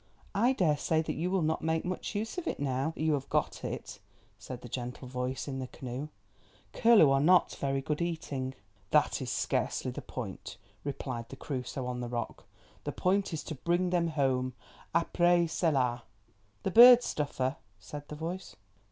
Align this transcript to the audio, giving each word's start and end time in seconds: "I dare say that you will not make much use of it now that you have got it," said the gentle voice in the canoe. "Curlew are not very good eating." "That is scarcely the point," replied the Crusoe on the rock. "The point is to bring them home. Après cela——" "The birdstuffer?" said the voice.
"I 0.33 0.53
dare 0.53 0.77
say 0.77 1.03
that 1.03 1.13
you 1.13 1.29
will 1.29 1.43
not 1.43 1.61
make 1.61 1.85
much 1.85 2.15
use 2.15 2.39
of 2.39 2.47
it 2.47 2.59
now 2.59 2.91
that 2.95 3.03
you 3.03 3.13
have 3.13 3.29
got 3.29 3.63
it," 3.63 3.99
said 4.39 4.61
the 4.61 4.67
gentle 4.67 5.07
voice 5.07 5.47
in 5.47 5.59
the 5.59 5.67
canoe. 5.67 6.07
"Curlew 6.73 7.11
are 7.11 7.21
not 7.21 7.53
very 7.57 7.81
good 7.81 8.01
eating." 8.01 8.55
"That 8.89 9.21
is 9.21 9.29
scarcely 9.29 9.91
the 9.91 10.01
point," 10.01 10.57
replied 10.83 11.29
the 11.29 11.35
Crusoe 11.35 11.85
on 11.85 11.99
the 11.99 12.09
rock. 12.09 12.45
"The 12.83 12.91
point 12.91 13.31
is 13.31 13.43
to 13.43 13.53
bring 13.53 13.91
them 13.91 14.07
home. 14.07 14.53
Après 14.95 15.47
cela——" 15.47 16.01
"The 16.63 16.71
birdstuffer?" 16.71 17.57
said 17.77 18.07
the 18.07 18.15
voice. 18.15 18.55